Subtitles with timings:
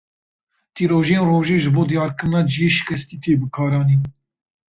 [0.73, 4.01] Tîrojên rojê ji bo diyarkirina ciyê şikestî tê bikaranîn.